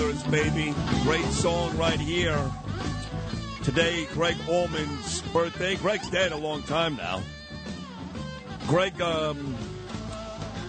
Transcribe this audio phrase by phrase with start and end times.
[0.00, 0.74] Brothers, baby.
[1.02, 2.50] Great song right here.
[3.62, 5.76] Today, Gregg Allman's birthday.
[5.76, 7.20] Gregg's dead a long time now.
[8.66, 9.54] Gregg, um,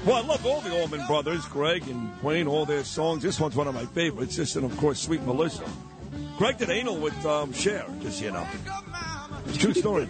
[0.06, 3.24] well, I love all the Allman Brothers, Gregg and Duane, all their songs.
[3.24, 4.36] This one's one of my favorites.
[4.36, 5.64] This and, of course, Sweet Melissa.
[6.38, 8.46] Gregg did anal with um, Cher, just you know.
[9.54, 10.08] It's a true story.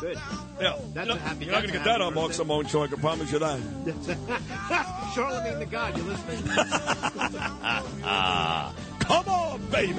[0.00, 0.18] Good.
[0.60, 0.76] Yeah.
[0.92, 2.36] That's you're a happy- you're not going to get that happy on Mark birthday.
[2.42, 3.58] Simone show, I can promise you that.
[5.14, 6.42] Charlemagne the God, you're listening?
[9.00, 9.92] Come on, baby.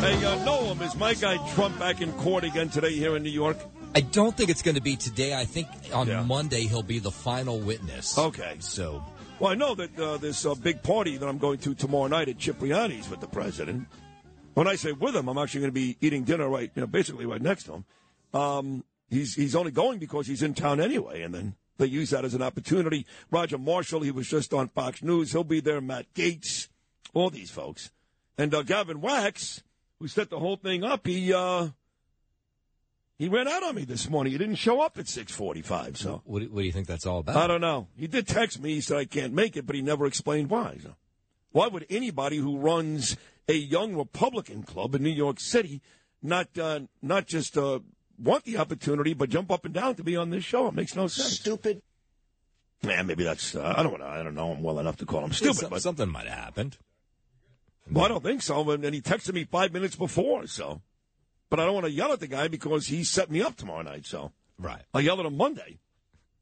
[0.00, 3.30] Hey, uh, Noam, is my guy Trump back in court again today here in New
[3.30, 3.56] York?
[3.94, 5.34] I don't think it's going to be today.
[5.34, 6.22] I think on Yeah.
[6.22, 8.16] Monday he'll be the final witness.
[8.18, 8.56] Okay.
[8.60, 9.02] So
[9.40, 12.28] Well, I know that uh, this uh, big party that I'm going to tomorrow night
[12.28, 13.86] at Cipriani's with the president.
[14.56, 16.86] When I say with him, I'm actually going to be eating dinner right, you know,
[16.86, 17.84] basically right next to him.
[18.32, 22.24] Um, he's he's only going because he's in town anyway, and then they use that
[22.24, 23.04] as an opportunity.
[23.30, 25.32] Roger Marshall, he was just on Fox News.
[25.32, 25.82] He'll be there.
[25.82, 26.68] Matt Gaetz,
[27.12, 27.90] all these folks,
[28.38, 29.62] and uh, Gavin Wax,
[29.98, 31.06] who set the whole thing up.
[31.06, 31.68] He uh,
[33.18, 34.32] he ran out on me this morning.
[34.32, 35.98] He didn't show up at six forty-five.
[35.98, 37.36] So what, do- what do you think that's all about?
[37.36, 37.88] I don't know.
[37.94, 38.76] He did text me.
[38.76, 40.78] He said I can't make it, but he never explained why.
[40.82, 40.94] So
[41.52, 45.80] why would anybody who runs a young Republican club in New York City
[46.22, 47.80] not uh, not just uh,
[48.18, 50.68] want the opportunity, but jump up and down to be on this show?
[50.68, 51.38] It makes no sense.
[51.38, 51.82] Stupid.
[52.82, 55.24] Man, maybe that's uh, I don't wanna, I don't know him well enough to call
[55.24, 56.76] him stupid, Some- but something might have happened.
[57.90, 58.68] well, I don't think so.
[58.70, 60.82] And, and he texted me five minutes before, so.
[61.48, 63.82] But I don't want to yell at the guy because he set me up tomorrow
[63.82, 64.04] night.
[64.06, 65.78] So Right I'll yell at him Monday.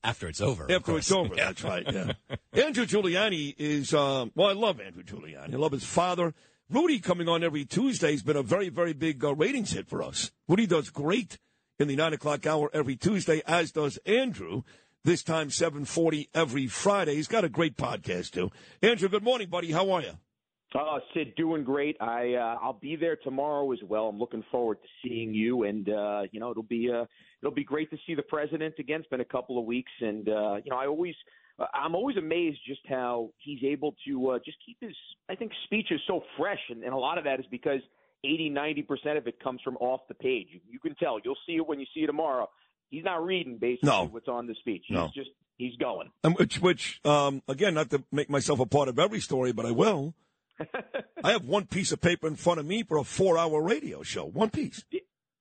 [0.03, 0.65] after it's over.
[0.65, 1.45] of After it's over, Yeah.
[1.47, 1.85] that's right.
[1.93, 2.13] Yeah.
[2.55, 4.49] Andrew Giuliani is um, well.
[4.49, 5.53] I love Andrew Giuliani.
[5.55, 6.33] I love his father.
[6.71, 10.03] Rudy coming on every Tuesday has been a very, very big uh, ratings hit for
[10.03, 10.33] us.
[10.49, 11.39] Rudy does great
[11.79, 14.63] in the nine o'clock hour every Tuesday, as does Andrew.
[15.05, 17.17] This time seven forty every Friday.
[17.17, 18.51] He's got a great podcast too.
[18.81, 19.73] Andrew, good morning, buddy.
[19.73, 20.13] How are you?
[20.75, 21.99] Oh, Sid, doing great.
[22.01, 24.09] I uh, I'll be there tomorrow as well.
[24.09, 27.05] I'm looking forward to seeing you, and uh, you know it'll be uh,
[27.43, 29.01] it'll be great to see the president again.
[29.01, 31.15] It's been a couple of weeks, and uh, you know I always
[31.73, 34.95] I'm always amazed just how he's able to uh, just keep his
[35.29, 37.81] I think speeches so fresh, and, and a lot of that is because
[38.25, 40.49] 80 90 percent of it comes from off the page.
[40.51, 41.19] You, you can tell.
[41.25, 42.49] You'll see it when you see it tomorrow.
[42.91, 44.05] He's not reading basically No.
[44.07, 44.85] what's on the speech.
[44.89, 45.11] He's No.
[45.15, 46.11] just he's going.
[46.23, 49.67] And which, which, um, again, not to make myself a part of every story, but
[49.67, 50.15] I will.
[51.25, 54.25] I have one piece of paper in front of me for a four-hour radio show.
[54.25, 54.85] One piece.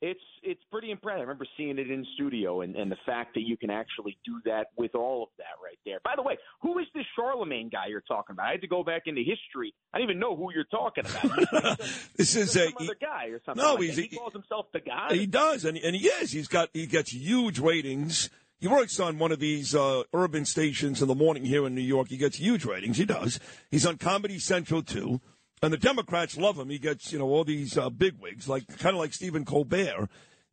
[0.02, 0.20] It's
[0.54, 1.20] it's pretty impressive.
[1.20, 4.40] I remember seeing it in studio, and, and the fact that you can actually do
[4.46, 5.98] that with all of that right there.
[6.04, 8.46] By the way, who is this Charlemagne guy you're talking about?
[8.48, 9.74] I had to go back into history.
[9.94, 11.80] I don't even know who you're talking about.
[12.16, 13.64] This is a other guy or something.
[13.64, 14.02] No, like he's- that.
[14.12, 15.14] he calls himself the guy.
[15.16, 16.32] He does, and and he is.
[16.32, 18.30] He's got he gets huge ratings.
[18.60, 21.82] He works on one of these uh, urban stations in the morning here in New
[21.82, 22.08] York.
[22.10, 22.98] He gets huge ratings.
[22.98, 23.40] He does.
[23.72, 25.20] He's on Comedy Central too,
[25.62, 26.70] and the Democrats love him.
[26.70, 30.08] He gets you know all these uh, bigwigs, like kind of like Stephen Colbert,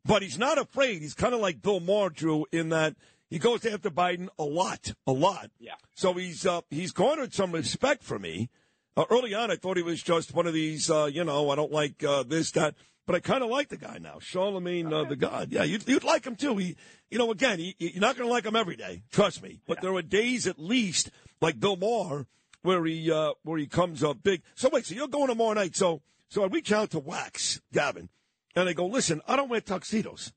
[0.05, 1.01] but he's not afraid.
[1.01, 2.95] He's kind of like Bill Maher, Drew, in that
[3.29, 5.51] he goes after Biden a lot, a lot.
[5.59, 5.75] Yeah.
[5.95, 8.49] So he's uh, he's garnered some respect for me.
[8.97, 11.55] Uh, early on, I thought he was just one of these, uh, you know, I
[11.55, 12.75] don't like uh, this, that,
[13.07, 15.47] but I kind of like the guy now, Charlemagne uh, the God.
[15.49, 16.57] Yeah, you'd, you'd like him too.
[16.57, 16.75] He,
[17.09, 19.61] you know, again, he, you're not going to like him every day, trust me.
[19.65, 22.27] But there are days at least, like Bill Maher,
[22.63, 24.43] where he uh, where he comes up big.
[24.55, 25.75] So wait, so you're going tomorrow night?
[25.75, 28.09] So so I reach out to Wax Gavin,
[28.55, 30.31] and I go, listen, I don't wear tuxedos.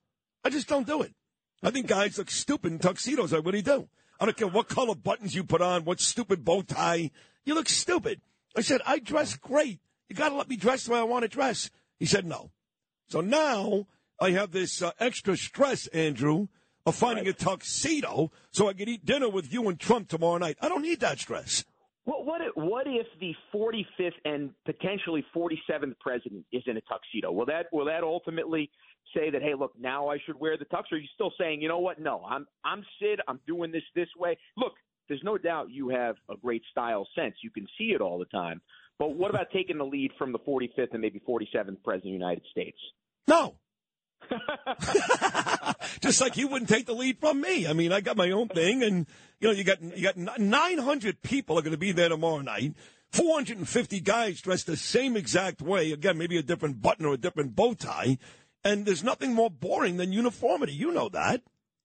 [0.44, 1.14] I just don't do it.
[1.62, 3.32] I think guys look stupid in tuxedos.
[3.32, 3.88] I really do.
[4.20, 7.10] I don't care what color buttons you put on, what stupid bow tie.
[7.44, 8.20] You look stupid.
[8.56, 9.80] I said, I dress great.
[10.08, 11.70] You got to let me dress the way I want to dress.
[11.98, 12.50] He said, no.
[13.08, 13.86] So now
[14.20, 16.48] I have this uh, extra stress, Andrew,
[16.86, 20.58] of finding a tuxedo so I can eat dinner with you and Trump tomorrow night.
[20.60, 21.64] I don't need that stress.
[22.04, 27.32] What what if, what if the 45th and potentially 47th president is in a tuxedo?
[27.32, 28.70] Will that will that ultimately
[29.14, 30.82] say that hey, look, now I should wear the tux?
[30.92, 31.98] Or are you still saying, you know what?
[31.98, 33.20] No, I'm I'm Sid.
[33.26, 34.36] I'm doing this this way.
[34.56, 34.74] Look,
[35.08, 37.36] there's no doubt you have a great style sense.
[37.42, 38.60] You can see it all the time.
[38.98, 42.08] But what about taking the lead from the 45th and maybe 47th president of the
[42.10, 42.78] United States?
[43.26, 43.56] No.
[46.00, 47.66] Just like you wouldn't take the lead from me.
[47.66, 49.06] I mean, I got my own thing, and
[49.40, 52.74] you know, you got you got 900 people are going to be there tomorrow night.
[53.12, 55.92] 450 guys dressed the same exact way.
[55.92, 58.18] Again, maybe a different button or a different bow tie.
[58.64, 60.72] And there's nothing more boring than uniformity.
[60.72, 61.42] You know that.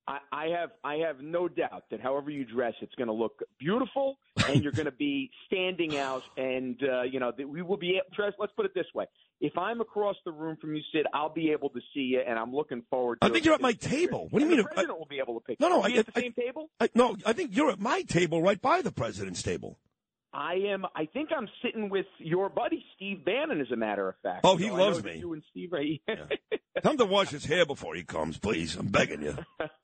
[0.09, 3.43] I, I have I have no doubt that however you dress, it's going to look
[3.59, 4.17] beautiful,
[4.49, 6.23] and you're going to be standing out.
[6.35, 8.37] And uh, you know that we will be dressed.
[8.39, 9.05] Let's put it this way:
[9.39, 12.39] if I'm across the room from you, Sid, I'll be able to see you, and
[12.39, 13.19] I'm looking forward.
[13.21, 13.45] to I think it.
[13.45, 14.27] you're at my table.
[14.31, 14.57] What do you mean?
[14.57, 15.59] The president will be able to pick.
[15.59, 16.69] No, no, I- at the I- same table.
[16.79, 19.77] I, no, I think you're at my table, right by the president's table.
[20.33, 20.85] I am.
[20.95, 24.41] I think I'm sitting with your buddy Steve Bannon, as a matter of fact.
[24.43, 25.17] Oh, he I loves me.
[25.17, 26.01] You and Steve, right?
[26.81, 28.75] Tell him to wash his hair before he comes, please.
[28.75, 29.37] I'm begging you.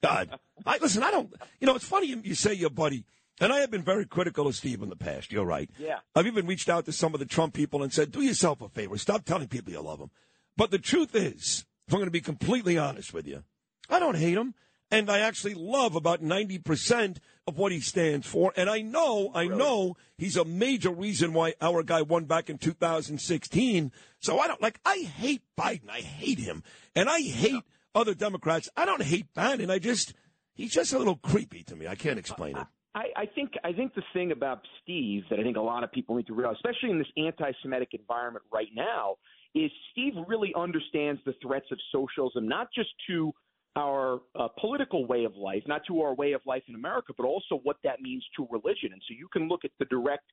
[0.03, 1.01] God, I listen.
[1.03, 1.33] I don't.
[1.59, 3.05] You know, it's funny you, you say your buddy,
[3.41, 5.31] and I have been very critical of Steve in the past.
[5.31, 5.69] You're right.
[5.79, 5.99] Yeah.
[6.15, 8.69] I've even reached out to some of the Trump people and said, "Do yourself a
[8.69, 8.97] favor.
[8.97, 10.11] Stop telling people you love them."
[10.55, 13.43] But the truth is, if I'm going to be completely honest with you,
[13.89, 14.53] I don't hate him,
[14.91, 18.53] and I actually love about ninety percent of what he stands for.
[18.55, 22.57] And I know, I know, he's a major reason why our guy won back in
[22.57, 23.91] 2016.
[24.19, 24.79] So I don't like.
[24.85, 25.89] I hate Biden.
[25.89, 26.63] I hate him,
[26.95, 28.69] and I hate other Democrats.
[28.75, 29.69] I don't hate Bannon.
[29.69, 30.13] I just
[30.53, 31.87] he's just a little creepy to me.
[31.87, 32.67] I can't explain it.
[32.95, 35.91] I, I think I think the thing about Steve that I think a lot of
[35.91, 39.17] people need to realize, especially in this anti-Semitic environment right now,
[39.53, 43.33] is Steve really understands the threats of socialism, not just to
[43.75, 47.25] our uh, political way of life, not to our way of life in America, but
[47.25, 48.93] also what that means to religion.
[48.93, 50.23] And so you can look at the direct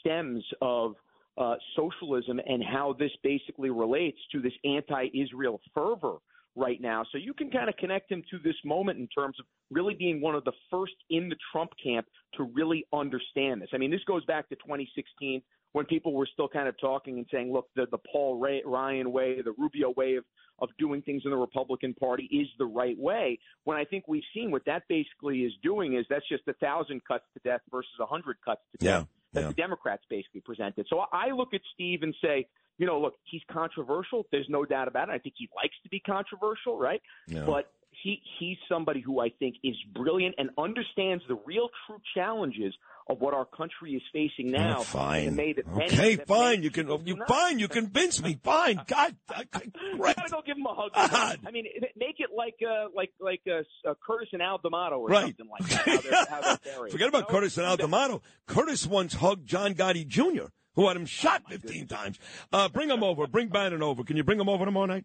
[0.00, 0.94] stems of
[1.36, 6.16] uh, socialism and how this basically relates to this anti-Israel fervor
[6.56, 7.04] right now.
[7.12, 10.22] So you can kind of connect him to this moment in terms of really being
[10.22, 13.68] one of the first in the Trump camp to really understand this.
[13.74, 15.42] I mean, this goes back to 2016
[15.72, 19.12] when people were still kind of talking and saying, look, the, the Paul Ray, Ryan
[19.12, 20.24] way, the Rubio way of,
[20.58, 23.38] of doing things in the Republican Party is the right way.
[23.64, 27.02] When I think we've seen what that basically is doing is that's just a thousand
[27.06, 29.48] cuts to death versus a hundred cuts to Yeah, death that yeah.
[29.48, 30.86] the Democrats basically presented.
[30.88, 32.46] So I look at Steve and say,
[32.78, 34.26] you know, look, he's controversial.
[34.30, 35.12] There's no doubt about it.
[35.12, 37.00] I think he likes to be controversial, right?
[37.26, 37.44] Yeah.
[37.46, 37.70] But
[38.02, 42.74] he he's somebody who I think is brilliant and understands the real true challenges
[43.08, 44.78] of what our country is facing now.
[44.78, 45.28] Oh, fine.
[45.28, 46.62] in a way that many- okay, fine.
[46.62, 46.88] You can.
[47.06, 47.28] You not.
[47.28, 47.58] fine.
[47.60, 48.38] You convince me.
[48.42, 48.80] Fine.
[48.86, 49.16] God.
[49.30, 49.44] I,
[49.98, 50.92] gotta go give him a hug.
[51.10, 51.38] God.
[51.46, 51.66] I mean,
[51.96, 55.22] make it like uh, like like uh, uh, Curtis and Al D'Amato or Right.
[55.26, 55.86] something like that.
[55.86, 56.92] How they're, how they're buried.
[56.92, 57.28] Forget about You know?
[57.40, 58.22] Curtis and Al D'Amato.
[58.46, 62.18] Curtis once hugged John Gotti Jr., who had him shot 15 times.
[62.52, 63.26] Uh, bring him over.
[63.28, 64.02] Bring Bannon over.
[64.04, 65.04] Can you bring him over tomorrow night?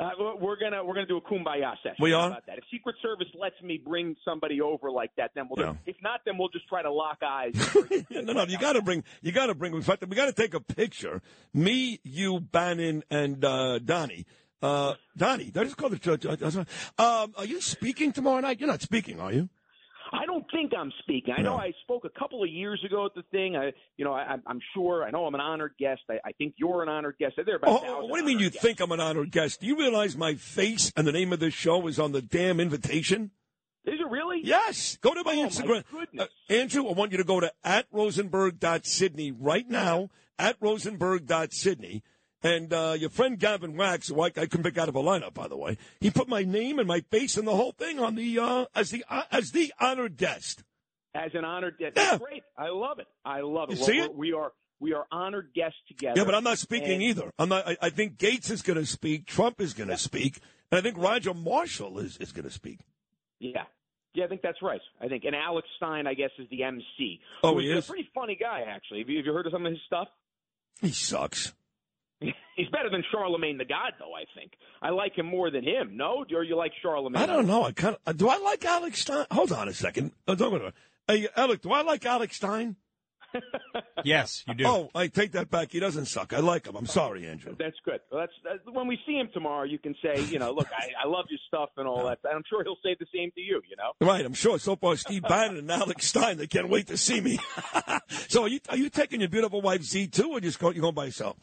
[0.00, 0.10] Uh,
[0.40, 1.96] we're- gonna we're gonna do a kumbaya session.
[2.00, 2.28] We are?
[2.28, 2.58] about that.
[2.58, 5.56] If Secret Service lets me bring somebody over like that, then we'll.
[5.56, 5.70] do Yeah.
[5.86, 5.96] it.
[5.96, 7.54] If not, then we'll just try to lock eyes.
[8.10, 9.74] no, no, you got to bring, you got to bring.
[9.74, 11.20] In fact, we got to take a picture.
[11.52, 14.24] Me, you, Bannon, and uh, Donnie.
[14.62, 16.26] Uh, Donnie, did I just call the judge?
[16.26, 18.58] Um, are you speaking tomorrow night?
[18.60, 19.48] You're not speaking, are you?
[20.38, 21.34] I don't think I'm speaking.
[21.36, 21.62] I know No.
[21.62, 23.56] I spoke a couple of years ago at the thing.
[23.56, 25.02] I, you know, I, I'm- I'm sure.
[25.04, 26.02] I know I'm an honored guest.
[26.08, 27.34] I, I think you're an honored guest.
[27.36, 28.62] There are about a Oh, what do you mean you guests.
[28.62, 29.60] think I'm an honored guest?
[29.60, 32.60] Do you realize my face and the name of this show is on the damn
[32.60, 33.30] invitation?
[33.84, 34.40] Is it really?
[34.44, 34.96] Yes.
[35.00, 35.84] Go to my Oh, my Instagram.
[35.90, 36.28] goodness.
[36.48, 42.02] Uh, Andrew, I want you to go to at rosenberg.sydney right now, at rosenberg.sydney.
[42.42, 45.34] And uh, your friend Gavin Wax, who I, I couldn't pick out of a lineup,
[45.34, 48.14] by the way, he put my name and my face and the whole thing on
[48.14, 50.62] the uh, as the uh, as the honored guest.
[51.14, 51.94] As an honored guest.
[51.96, 52.10] Yeah.
[52.12, 52.44] That's great.
[52.56, 53.08] I love it.
[53.24, 53.78] I love it.
[53.78, 54.14] You see Well, it?
[54.14, 54.48] we're-
[54.80, 56.20] We are honored guests together.
[56.20, 57.32] Yeah, but I'm not speaking And- either.
[57.40, 57.66] I'm not.
[57.66, 59.26] I, I think Gaetz is going to speak.
[59.26, 60.38] Trump is going to speak,
[60.70, 62.78] and I think Roger Marshall is is going to speak.
[63.40, 63.64] Yeah.
[64.14, 64.80] Yeah, I think that's right.
[65.00, 67.20] I think, and Alex Stein, I guess, is the MC.
[67.42, 69.00] Oh, he a pretty funny guy, actually.
[69.00, 70.08] Have you, have you heard of some of his stuff?
[70.80, 71.52] He sucks.
[72.56, 74.14] He's better than Charlemagne the God, though.
[74.14, 75.96] I think I like him more than him.
[75.96, 77.22] No, or you like Charlemagne?
[77.22, 77.62] I don't know.
[77.64, 78.28] I kind of do.
[78.28, 79.26] I like Alex Stein.
[79.30, 80.12] Hold on a second.
[80.26, 80.72] Uh, don't go to-
[81.06, 82.76] Hey, Alec, do I like Alex Stein?
[84.04, 84.64] Yes, you do.
[84.64, 85.72] Oh, I take that back.
[85.72, 86.32] He doesn't suck.
[86.32, 86.76] I like him.
[86.76, 87.54] I'm sorry, Andrew.
[87.58, 88.00] That's good.
[88.12, 89.64] Well, that's, that's when we see him tomorrow.
[89.64, 92.20] You can say, you know, look, I, I love your stuff and all that.
[92.32, 93.60] I'm sure he'll say the same to you.
[93.68, 94.06] You know.
[94.06, 94.58] Right, I'm sure.
[94.60, 97.40] So far, Steve Bannon and Alex Stein, they can't wait to see me.
[98.28, 100.80] so, are you are you taking your beautiful wife Z too, or just go, you
[100.80, 101.36] going by yourself?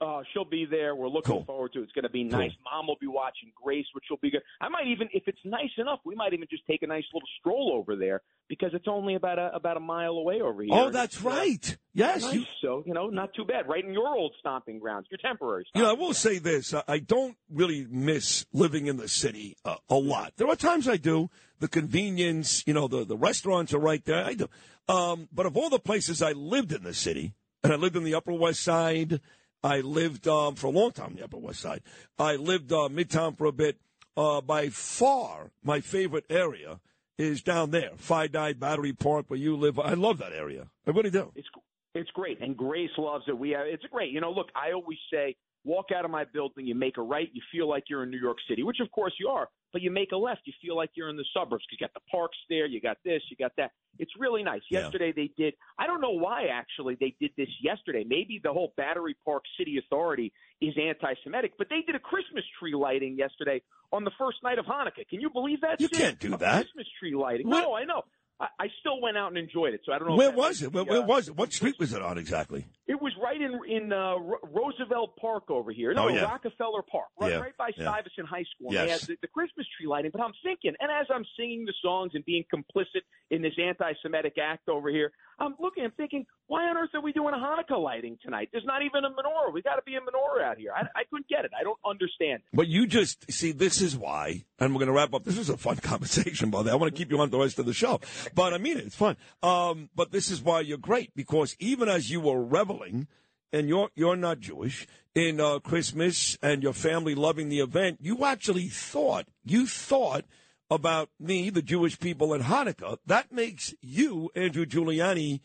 [0.00, 0.94] Uh, she'll be there.
[0.94, 1.44] We're looking Cool.
[1.44, 1.82] forward to it.
[1.84, 2.52] It's going to be nice.
[2.64, 4.42] Mom will be watching Grace, which will be good.
[4.60, 7.28] I might even, if it's nice enough, we might even just take a nice little
[7.40, 10.70] stroll over there because it's only about a about a mile away over here.
[10.72, 11.76] Oh, that's uh, right.
[11.94, 12.34] Yes, nice.
[12.34, 12.44] you.
[12.62, 13.68] so you know, not too bad.
[13.68, 15.66] Right in your old stomping grounds, your temporary.
[15.74, 16.18] You know, I will grounds.
[16.18, 20.32] say this: I- I don't really miss living in the city uh, a lot.
[20.36, 21.28] There are times I do.
[21.58, 24.24] The convenience, you know, the the restaurants are right there.
[24.24, 24.48] I do.
[24.88, 28.04] Um, but of all the places I lived in the city, and I lived in
[28.04, 29.20] the Upper West Side,
[29.62, 31.82] I lived um, for a long time the Upper West Side.
[32.18, 33.76] I lived uh, Midtown for a bit.
[34.16, 36.80] uh, by far my favorite area
[37.16, 39.78] is down there, Five Finite Battery Park, where you live.
[39.78, 40.68] I love that area.
[40.86, 41.32] I really do.
[41.36, 41.48] It's
[41.94, 43.36] it's great, and Grace loves it.
[43.38, 44.10] We have, it's great.
[44.12, 45.36] You know, look, I always say,
[45.68, 48.20] walk out of my building, you make a right, you feel like you're in New
[48.20, 49.48] York City, which of course you are.
[49.70, 51.92] But you make a left, you feel like you're in the suburbs because you got
[51.92, 53.72] the parks there, you got this, you got that.
[53.98, 54.62] It's really nice.
[54.70, 54.80] Yeah.
[54.80, 55.52] Yesterday they did.
[55.78, 58.04] I don't know why actually they did this yesterday.
[58.08, 60.32] Maybe the whole Battery Park City Authority
[60.62, 63.60] is anti-Semitic, but they did a Christmas tree lighting yesterday
[63.92, 65.06] on the first night of Hanukkah.
[65.08, 65.80] Can you believe that?
[65.80, 65.98] You Sid?
[65.98, 66.62] can't do A that.
[66.62, 67.48] Christmas tree lighting.
[67.48, 67.62] What?
[67.62, 68.02] No, I know.
[68.40, 69.80] I, I still went out and enjoyed it.
[69.84, 70.16] So I don't know.
[70.16, 70.72] Where was it?
[70.72, 71.36] Where, uh, was it?
[71.36, 72.66] What street was it on exactly?
[72.88, 75.92] it was right in in uh, Roosevelt Park over here.
[75.92, 76.22] No, Oh, yeah.
[76.22, 77.84] Rockefeller Park, right, Yeah, right by yeah.
[77.84, 78.72] Stuyvesant High School.
[78.72, 78.84] Yes.
[78.84, 80.10] They had the, the Christmas tree lighting.
[80.10, 84.36] But I'm thinking, and as I'm singing the songs and being complicit in this anti-Semitic
[84.42, 87.80] act over here, I'm looking and thinking, why on earth are we doing a Hanukkah
[87.80, 88.48] lighting tonight?
[88.52, 89.52] There's not even a menorah.
[89.52, 90.72] We got to be a menorah out here.
[90.74, 91.52] I, I couldn't get it.
[91.58, 92.42] I don't understand.
[92.52, 95.24] But you just see, this is why, and we're going to wrap up.
[95.24, 96.72] This was a fun conversation, brother.
[96.72, 98.00] I want to keep you on the rest of the show,
[98.34, 98.86] but I mean it.
[98.86, 99.16] It's fun.
[99.42, 103.08] Um, but this is why you're great because even as you were reveling,
[103.52, 108.24] and you're you're not Jewish in uh, Christmas and your family loving the event, you
[108.24, 110.24] actually thought you thought
[110.70, 112.98] about me, the Jewish people, and Hanukkah.
[113.06, 115.40] That makes you, Andrew Giuliani,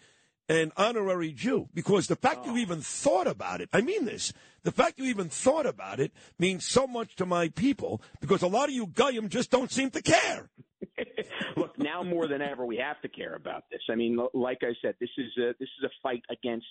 [0.49, 4.33] an honorary Jew because the fact you even thought about it, I mean this,
[4.63, 8.47] the fact you even thought about it means so much to my people because a
[8.47, 10.49] lot of you Goyim just don't seem to care.
[11.57, 13.81] Look, now more than ever, we have to care about this.
[13.89, 16.67] I mean, like I said, this is a, this is a fight against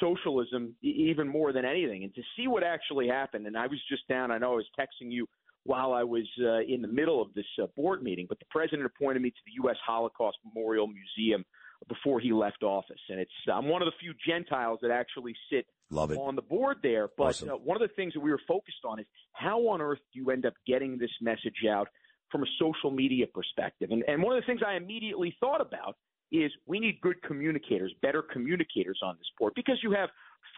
[0.00, 2.04] socialism even more than anything.
[2.04, 4.30] And to see what actually happened, and I was just down.
[4.30, 5.26] I know I was texting you
[5.64, 8.86] while I was uh, in the middle of this uh, board meeting, but the president
[8.86, 9.76] appointed me to the U.S.
[9.86, 11.44] Holocaust Memorial Museum
[11.86, 15.66] before he left office, and it's I'm one of the few Gentiles that actually sit
[15.90, 16.18] Love it.
[16.18, 17.08] on the board there.
[17.16, 17.50] But Awesome.
[17.50, 20.20] uh, one of the things that we were focused on is how on earth do
[20.20, 21.88] you end up getting this message out
[22.30, 23.90] from a social media perspective?
[23.90, 25.96] And, and one of the things I immediately thought about
[26.30, 30.10] is we need good communicators, better communicators on this board because you have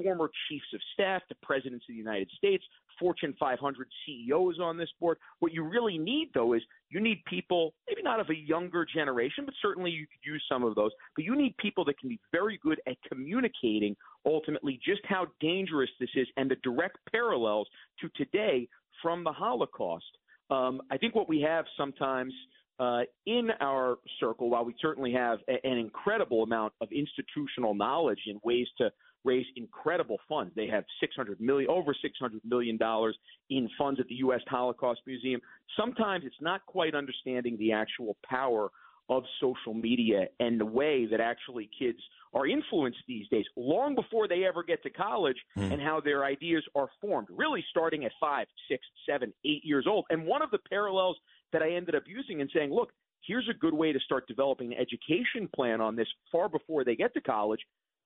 [0.02, 2.64] former chiefs of staff, the presidents of the United States,
[2.98, 5.18] Fortune 500 CEOs on this board.
[5.40, 9.44] What you really need, though, is you need people, maybe not of a younger generation,
[9.44, 12.20] but certainly you could use some of those, but you need people that can be
[12.32, 13.96] very good at communicating
[14.26, 17.68] ultimately just how dangerous this is and the direct parallels
[18.00, 18.68] to today
[19.02, 20.04] from the Holocaust.
[20.50, 22.34] Um, I think what we have sometimes
[22.80, 28.20] uh, in our circle, while we certainly have a, an incredible amount of institutional knowledge
[28.26, 28.90] in ways to
[29.22, 33.16] raise incredible funds, they have 600 million, over 600 million dollars
[33.50, 34.40] in funds at the U.S.
[34.48, 35.42] Holocaust Museum.
[35.78, 38.70] Sometimes it's not quite understanding the actual power
[39.10, 41.98] of social media and the way that actually kids
[42.32, 46.62] are influenced these days, long before they ever get to college, and how their ideas
[46.76, 50.06] are formed, really starting at five, six, seven, eight years old.
[50.10, 51.16] And one of the parallels
[51.52, 52.92] that I ended up using and saying, look,
[53.26, 56.96] here's a good way to start developing an education plan on this far before they
[56.96, 57.60] get to college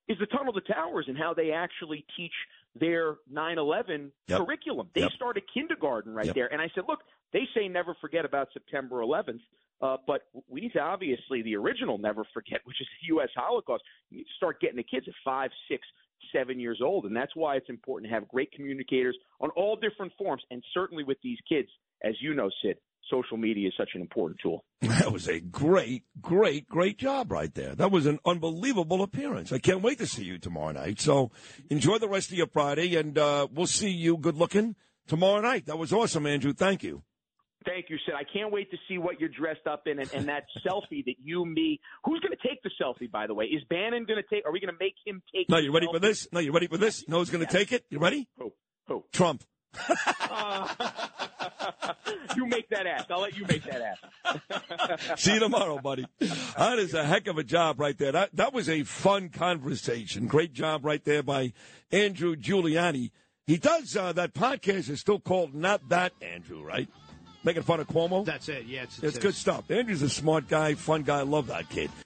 [0.06, 2.32] is the Tunnel to Towers and how they actually teach
[2.74, 4.40] their 9/11 Yep.
[4.40, 4.90] curriculum.
[4.94, 5.12] They Yep.
[5.12, 6.34] start at kindergarten right Yep.
[6.34, 9.40] there, and I said, look, they say never forget about September 11th,
[9.80, 13.30] uh, but we need to obviously the original never forget, which is the U.S.
[13.34, 13.82] Holocaust.
[14.10, 15.86] You need to start getting the kids at five, six,
[16.32, 20.12] seven years old, and that's why it's important to have great communicators on all different
[20.18, 21.70] forms, and certainly with these kids,
[22.02, 22.78] as you know, Sid.
[23.10, 24.64] Social media is such an important tool.
[25.04, 27.74] That was a great, great, great job right there.
[27.74, 29.52] That was an unbelievable appearance.
[29.52, 31.00] I can't wait to see you tomorrow night.
[31.00, 31.30] So
[31.68, 35.66] enjoy the rest of your Friday, and uh, we'll see you good looking tomorrow night.
[35.66, 36.52] That was awesome, Andrew.
[36.52, 37.02] Thank you.
[37.66, 38.14] Thank you, Sid.
[38.14, 41.16] I can't wait to see what you're dressed up in and, and that selfie that
[41.22, 41.80] you, me.
[42.04, 43.46] Who's going to take the selfie, by the way?
[43.46, 44.44] Is Bannon going to take?
[44.46, 45.48] Are we going to make him take?
[45.48, 46.28] No, you ready for this?
[46.32, 47.02] No, you ready for this?
[47.02, 47.84] You know who's going to take it?
[47.90, 48.28] You ready?
[48.38, 48.52] Who?
[48.88, 49.04] Who?
[49.12, 49.44] Trump.
[52.36, 53.04] you make that ass.
[53.10, 53.96] I'll let you make that
[54.26, 55.16] ass.
[55.22, 56.06] See you tomorrow, buddy.
[56.56, 58.12] That is a heck of a job right there.
[58.12, 60.26] That that was a fun conversation.
[60.26, 61.52] Great job right there by
[61.92, 63.10] Andrew Giuliani.
[63.46, 66.88] He does uh, that podcast is still called Not That Andrew, right?
[67.42, 68.24] Making fun of Cuomo.
[68.24, 68.64] That's it.
[68.64, 69.70] Yeah, it's, it's good stuff.
[69.70, 71.20] Andrew's a smart guy, fun guy.
[71.20, 71.90] Love that kid.